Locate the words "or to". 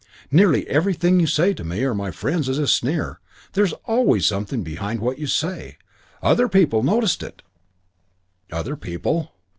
1.83-1.95